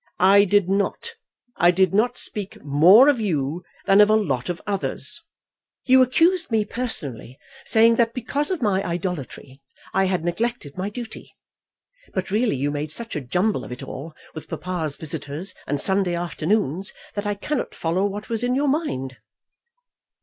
[0.17, 1.11] "I did not.
[1.57, 5.21] I did not speak more of you than of a lot of others."
[5.85, 9.61] "You accused me personally, saying that because of my idolatry
[9.93, 11.31] I had neglected my duty;
[12.15, 16.15] but really you made such a jumble of it all, with papa's visitors, and Sunday
[16.15, 19.17] afternoons, that I cannot follow what was in your mind."